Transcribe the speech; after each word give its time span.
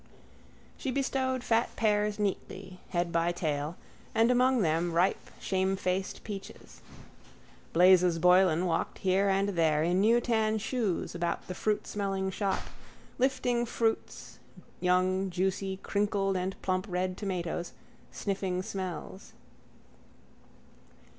She 0.79 0.89
bestowed 0.89 1.43
fat 1.43 1.75
pears 1.75 2.17
neatly, 2.17 2.79
head 2.89 3.11
by 3.11 3.31
tail, 3.31 3.75
and 4.15 4.31
among 4.31 4.63
them 4.63 4.93
ripe 4.93 5.29
shamefaced 5.39 6.23
peaches. 6.23 6.81
Blazes 7.71 8.17
Boylan 8.17 8.65
walked 8.65 8.97
here 8.97 9.29
and 9.29 9.49
there 9.49 9.83
in 9.83 10.01
new 10.01 10.19
tan 10.19 10.57
shoes 10.57 11.13
about 11.13 11.45
the 11.45 11.53
fruitsmelling 11.53 12.31
shop, 12.31 12.63
lifting 13.19 13.63
fruits, 13.63 14.39
young 14.79 15.29
juicy 15.29 15.77
crinkled 15.83 16.35
and 16.35 16.59
plump 16.63 16.87
red 16.89 17.15
tomatoes, 17.15 17.73
sniffing 18.11 18.63
smells. 18.63 19.33